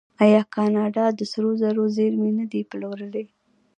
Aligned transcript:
آیا 0.23 0.41
کاناډا 0.55 1.05
د 1.17 1.21
سرو 1.31 1.51
زرو 1.61 1.83
زیرمې 1.95 2.31
نه 2.39 2.45
دي 2.51 2.61
پلورلي؟ 2.69 3.25